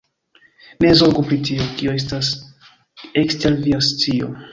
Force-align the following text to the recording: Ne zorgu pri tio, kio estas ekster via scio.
Ne 0.85 0.93
zorgu 1.01 1.25
pri 1.27 1.37
tio, 1.49 1.67
kio 1.81 1.93
estas 1.97 2.31
ekster 3.25 3.59
via 3.67 3.83
scio. 3.89 4.31